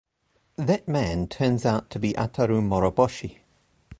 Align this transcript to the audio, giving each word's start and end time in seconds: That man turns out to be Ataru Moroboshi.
That 0.55 0.87
man 0.87 1.27
turns 1.27 1.63
out 1.63 1.91
to 1.91 1.99
be 1.99 2.13
Ataru 2.13 2.59
Moroboshi. 2.63 3.37